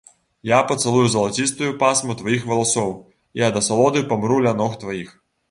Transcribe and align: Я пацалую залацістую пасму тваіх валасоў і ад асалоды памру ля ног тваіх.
Я 0.51 0.59
пацалую 0.69 1.03
залацістую 1.15 1.69
пасму 1.83 2.15
тваіх 2.21 2.49
валасоў 2.53 2.91
і 3.41 3.45
ад 3.51 3.61
асалоды 3.63 4.05
памру 4.11 4.41
ля 4.49 4.57
ног 4.65 4.77
тваіх. 4.87 5.15